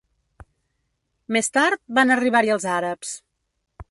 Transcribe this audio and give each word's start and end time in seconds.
Més 1.37 1.51
tard, 1.59 1.81
van 1.99 2.13
arribar-hi 2.15 2.53
els 2.57 2.67
àrabs. 2.79 3.15